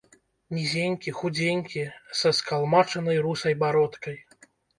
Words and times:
Нізенькі, 0.57 1.13
худзенькі, 1.19 1.83
са 2.23 2.29
скалмачанай 2.39 3.21
русай 3.27 3.53
бародкай. 3.61 4.19